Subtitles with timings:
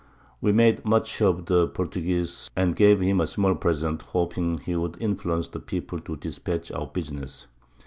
[0.41, 4.97] We made much of the Portuguese, and gave him a small Present, hoping he would
[4.99, 7.45] influence the People to dispatch our Business.